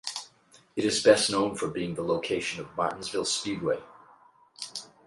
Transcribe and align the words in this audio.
It 0.75 0.83
is 0.83 1.03
best 1.03 1.29
known 1.29 1.53
for 1.55 1.67
being 1.67 1.93
the 1.93 2.01
location 2.01 2.59
of 2.59 2.75
Martinsville 2.75 3.23
Speedway. 3.23 3.81